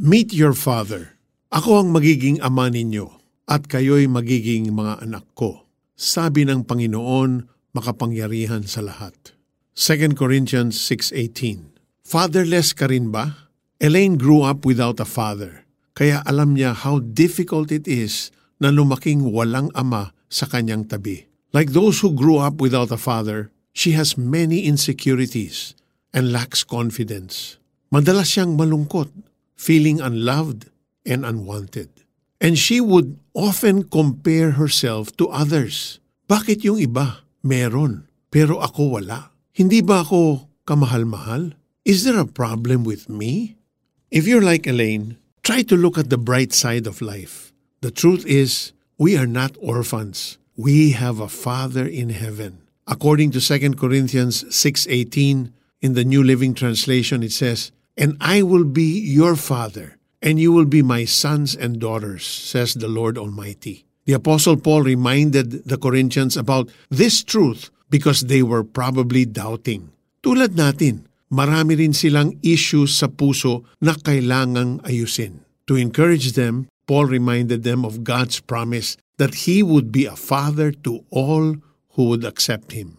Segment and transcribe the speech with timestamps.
[0.00, 1.20] Meet your father.
[1.52, 5.68] Ako ang magiging ama ninyo at kayo'y magiging mga anak ko.
[5.92, 7.44] Sabi ng Panginoon,
[7.76, 9.36] makapangyarihan sa lahat.
[9.76, 13.52] 2 Corinthians 6.18 Fatherless ka rin ba?
[13.76, 19.28] Elaine grew up without a father, kaya alam niya how difficult it is na lumaking
[19.28, 21.28] walang ama sa kanyang tabi.
[21.52, 25.76] Like those who grew up without a father, she has many insecurities
[26.16, 27.60] and lacks confidence.
[27.92, 29.29] Madalas siyang malungkot,
[29.60, 30.72] feeling unloved
[31.04, 31.92] and unwanted.
[32.40, 36.00] And she would often compare herself to others.
[36.32, 39.36] Bakit yung iba meron, pero ako wala?
[39.52, 41.52] Hindi ba ako kamahal-mahal?
[41.84, 43.60] Is there a problem with me?
[44.08, 47.52] If you're like Elaine, try to look at the bright side of life.
[47.84, 50.40] The truth is, we are not orphans.
[50.56, 52.64] We have a Father in heaven.
[52.88, 55.52] According to 2 Corinthians 6:18
[55.84, 60.56] in the New Living Translation it says, "And I will be your father, and you
[60.56, 63.84] will be my sons and daughters," says the Lord Almighty.
[64.08, 69.92] The apostle Paul reminded the Corinthians about this truth because they were probably doubting.
[70.24, 75.44] Tulad natin, marami rin silang issues sa puso na kailangang ayusin.
[75.68, 80.72] To encourage them, Paul reminded them of God's promise that he would be a father
[80.88, 81.60] to all
[81.94, 82.96] who would accept him.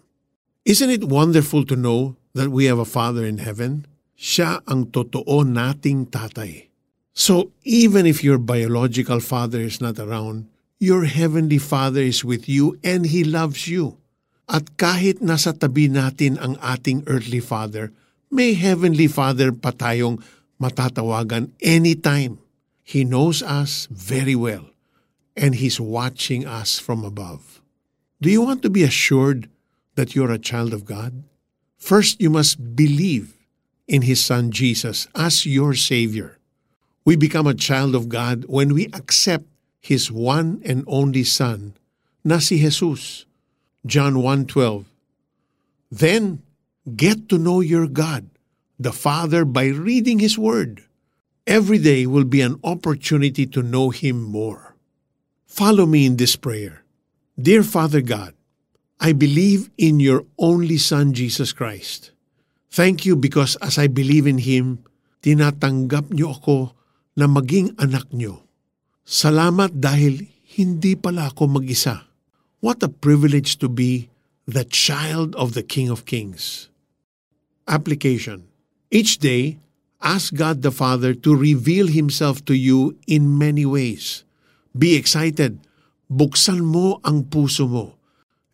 [0.64, 3.89] Isn't it wonderful to know that we have a Father in heaven?
[4.22, 6.69] Siya ang totoo nating tatay.
[7.09, 10.45] So even if your biological father is not around,
[10.77, 13.97] your heavenly Father is with you and He loves you.
[14.45, 17.89] At kahit nasa tabi natin ang ating earthly father,
[18.30, 20.22] may heavenly Father pa tayong
[20.61, 22.38] matatawagan anytime.
[22.86, 24.69] He knows us very well
[25.33, 27.58] and He's watching us from above.
[28.22, 29.49] Do you want to be assured
[29.97, 31.25] that you're a child of God?
[31.81, 33.41] First, you must believe
[33.88, 36.38] in His Son Jesus as your Savior.
[37.04, 39.46] We become a child of God when we accept
[39.80, 41.73] His one and only Son,
[42.23, 43.26] na si Jesus.
[43.86, 44.86] John 1.12
[45.89, 46.44] Then,
[46.95, 48.30] get to know your God,
[48.80, 50.84] the Father, by reading His Word.
[51.48, 54.76] Every day will be an opportunity to know Him more.
[55.48, 56.84] Follow me in this prayer.
[57.39, 58.36] Dear Father God,
[59.00, 62.11] I believe in your only Son, Jesus Christ.
[62.71, 64.87] Thank you because as I believe in Him,
[65.20, 66.71] tinatanggap niyo ako
[67.20, 68.48] na maging anak niyo.
[69.04, 70.23] Salamat dahil
[70.55, 72.08] hindi pala ako mag-isa.
[72.64, 74.08] What a privilege to be
[74.48, 76.71] the child of the King of Kings.
[77.67, 78.48] Application.
[78.87, 79.60] Each day,
[79.99, 84.23] ask God the Father to reveal Himself to you in many ways.
[84.71, 85.60] Be excited.
[86.08, 87.99] Buksan mo ang puso mo.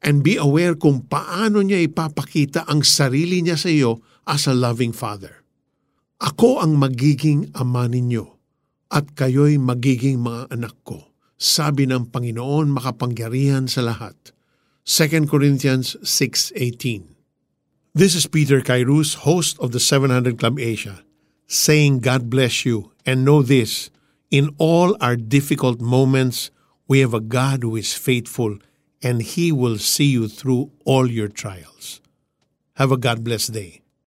[0.02, 4.94] And be aware kung paano niya ipapakita ang sarili niya sa iyo as a loving
[4.94, 5.42] Father.
[6.22, 8.26] Ako ang magiging ama ninyo
[8.90, 11.14] at kayo'y magiging mga anak ko.
[11.38, 14.16] Sabi ng Panginoon makapangyarihan sa lahat.
[14.88, 17.18] 2 Corinthians 6.18
[17.98, 21.04] This is Peter Kairos, host of the 700 Club Asia,
[21.46, 23.90] saying God bless you and know this,
[24.32, 26.50] in all our difficult moments,
[26.88, 28.58] we have a God who is faithful
[29.02, 32.02] and He will see you through all your trials.
[32.76, 33.82] Have a God blessed day.